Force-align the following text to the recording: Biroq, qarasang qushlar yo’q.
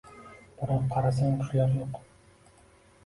Biroq, 0.61 0.87
qarasang 0.95 1.37
qushlar 1.43 1.77
yo’q. 1.77 2.01